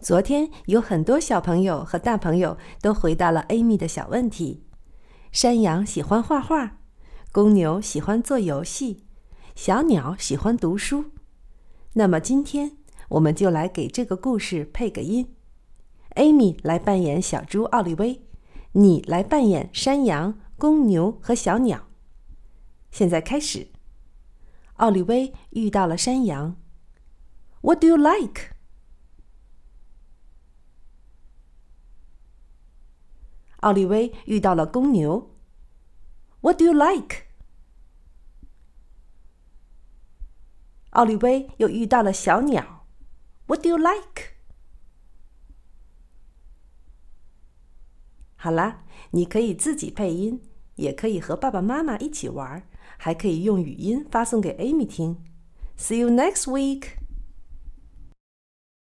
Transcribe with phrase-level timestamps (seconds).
[0.00, 4.62] 昨天有很多小朋友和大朋友都回答了 Amy 的小问题。
[5.32, 6.78] 山羊喜欢画画，
[7.32, 9.04] 公牛喜欢做游戏，
[9.54, 11.06] 小鸟喜欢读书。
[11.94, 12.76] 那么今天
[13.10, 15.34] 我们就来给这个故事配个音。
[16.14, 18.22] Amy 来扮演小猪奥利威，
[18.72, 21.88] 你来扮演山羊、公牛和小鸟。
[22.90, 23.68] 现在开始。
[24.74, 26.56] 奥利威遇到了山羊。
[27.62, 28.55] What do you like？
[33.60, 35.34] 奥利威遇到了公牛。
[36.40, 37.24] What do you like？
[40.90, 42.86] 奥利威又遇到了小鸟。
[43.46, 44.34] What do you like？
[48.36, 50.42] 好啦，你可以自己配音，
[50.76, 52.62] 也可以和爸爸妈妈一起玩，
[52.96, 55.24] 还可以用语音发送给 Amy 听。
[55.76, 57.05] See you next week.